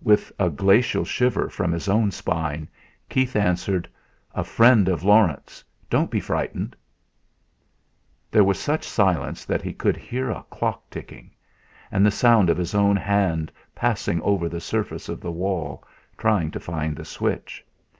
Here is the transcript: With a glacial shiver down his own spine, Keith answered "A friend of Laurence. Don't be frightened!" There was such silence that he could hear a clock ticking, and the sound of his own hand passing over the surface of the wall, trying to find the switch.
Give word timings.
With 0.00 0.30
a 0.38 0.50
glacial 0.50 1.04
shiver 1.04 1.50
down 1.58 1.72
his 1.72 1.88
own 1.88 2.12
spine, 2.12 2.68
Keith 3.08 3.34
answered 3.34 3.88
"A 4.32 4.44
friend 4.44 4.88
of 4.88 5.02
Laurence. 5.02 5.64
Don't 5.90 6.12
be 6.12 6.20
frightened!" 6.20 6.76
There 8.30 8.44
was 8.44 8.56
such 8.56 8.84
silence 8.86 9.44
that 9.44 9.62
he 9.62 9.72
could 9.72 9.96
hear 9.96 10.30
a 10.30 10.44
clock 10.48 10.88
ticking, 10.90 11.32
and 11.90 12.06
the 12.06 12.12
sound 12.12 12.50
of 12.50 12.56
his 12.56 12.72
own 12.76 12.94
hand 12.94 13.50
passing 13.74 14.22
over 14.22 14.48
the 14.48 14.60
surface 14.60 15.08
of 15.08 15.20
the 15.20 15.32
wall, 15.32 15.82
trying 16.16 16.52
to 16.52 16.60
find 16.60 16.94
the 16.94 17.04
switch. 17.04 17.64